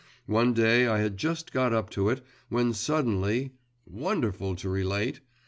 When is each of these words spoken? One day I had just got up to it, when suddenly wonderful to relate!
One 0.25 0.53
day 0.55 0.87
I 0.87 0.97
had 0.97 1.15
just 1.15 1.53
got 1.53 1.73
up 1.73 1.91
to 1.91 2.09
it, 2.09 2.23
when 2.49 2.73
suddenly 2.73 3.53
wonderful 3.85 4.55
to 4.55 4.67
relate! 4.67 5.19